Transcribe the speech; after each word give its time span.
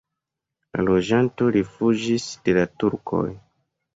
La 0.77 0.85
loĝantoj 0.85 1.51
rifuĝis 1.57 2.27
de 2.47 2.57
la 2.61 2.65
turkoj. 2.85 3.23